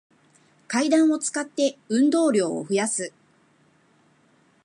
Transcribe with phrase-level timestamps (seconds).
[0.67, 3.13] 階段を使って、運動量を増やす